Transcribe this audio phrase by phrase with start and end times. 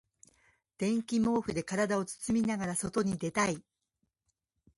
[0.79, 3.61] 電気毛布で体を包みながら外に出たい。